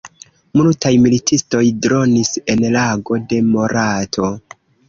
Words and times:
Multaj 0.59 0.91
militistoj 1.03 1.61
dronis 1.87 2.33
en 2.55 2.67
lago 2.79 3.21
de 3.29 3.43
Morato. 3.55 4.33